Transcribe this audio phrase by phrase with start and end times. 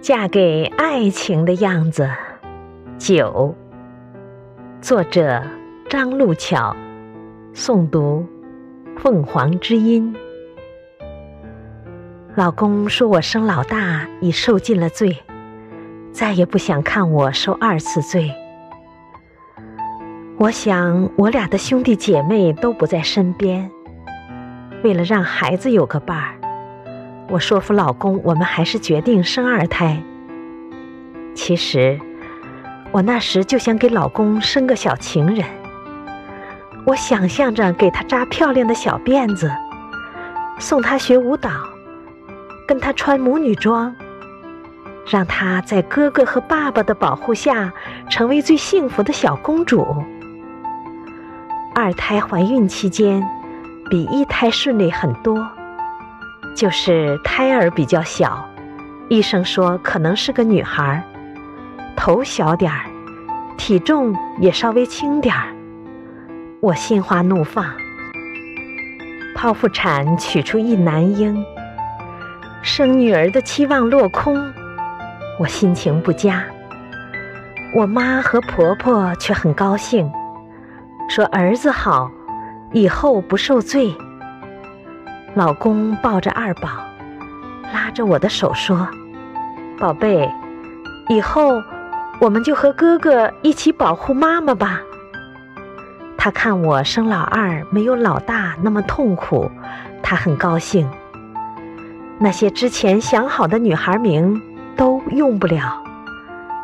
[0.00, 2.08] 嫁给爱情的样子，
[2.98, 3.54] 九。
[4.80, 5.42] 作者
[5.88, 6.74] 张路桥，
[7.52, 8.24] 诵读
[8.96, 10.14] 凤凰之音。
[12.36, 15.18] 老公说我生老大已受尽了罪，
[16.12, 18.32] 再也不想看我受二次罪。
[20.38, 23.68] 我想我俩的兄弟姐妹都不在身边，
[24.84, 26.37] 为了让孩子有个伴儿。
[27.30, 30.02] 我说服老公，我们还是决定生二胎。
[31.34, 32.00] 其实，
[32.90, 35.44] 我那时就想给老公生个小情人。
[36.86, 39.52] 我想象着给他扎漂亮的小辫子，
[40.58, 41.50] 送他学舞蹈，
[42.66, 43.94] 跟他穿母女装，
[45.06, 47.70] 让他在哥哥和爸爸的保护下
[48.08, 49.86] 成为最幸福的小公主。
[51.74, 53.22] 二胎怀孕期间，
[53.90, 55.46] 比一胎顺利很多。
[56.58, 58.44] 就是胎儿比较小，
[59.08, 61.00] 医生说可能是个女孩，
[61.94, 62.80] 头小点儿，
[63.56, 65.54] 体重也稍微轻点儿。
[66.60, 67.64] 我心花怒放，
[69.36, 71.44] 剖腹产取出一男婴，
[72.60, 74.52] 生女儿的期望落空，
[75.38, 76.42] 我心情不佳。
[77.76, 80.10] 我妈和婆婆却很高兴，
[81.08, 82.10] 说儿子好，
[82.72, 83.96] 以后不受罪。
[85.38, 86.68] 老公抱着二宝，
[87.72, 88.88] 拉着我的手说
[89.78, 90.28] ：“宝贝，
[91.08, 91.62] 以后
[92.20, 94.80] 我们就和哥哥一起保护妈妈吧。”
[96.18, 99.48] 他看我生老二没有老大那么痛苦，
[100.02, 100.90] 他很高兴。
[102.18, 104.42] 那些之前想好的女孩名
[104.76, 105.80] 都用不了，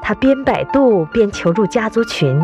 [0.00, 2.40] 他边百度边求助家族群，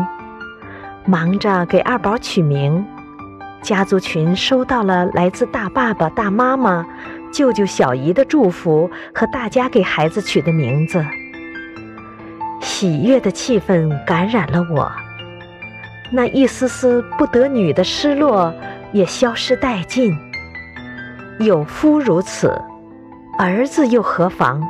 [1.07, 2.85] 忙着给二宝取名。
[3.61, 6.85] 家族群收到了来自大爸爸、大妈妈、
[7.31, 11.05] 舅舅、小姨的祝福和大家给孩子取的名字，
[12.61, 14.91] 喜悦的气氛感染了我，
[16.11, 18.53] 那一丝丝不得女的失落
[18.91, 20.17] 也消失殆尽。
[21.39, 22.59] 有夫如此，
[23.37, 24.61] 儿子又何妨？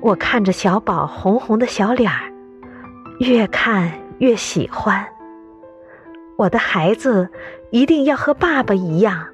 [0.00, 2.32] 我看着小宝红红的小脸儿，
[3.18, 5.04] 越看越喜欢。
[6.36, 7.28] 我的孩子
[7.70, 9.28] 一定要和爸爸一样，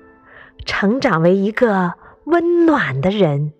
[0.65, 1.94] 成长为一个
[2.25, 3.53] 温暖的人。